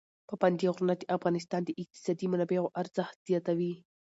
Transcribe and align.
پابندي 0.29 0.67
غرونه 0.73 0.93
د 0.97 1.03
افغانستان 1.17 1.61
د 1.65 1.69
اقتصادي 1.81 2.25
منابعو 2.33 2.73
ارزښت 2.81 3.17
زیاتوي. 3.29 3.73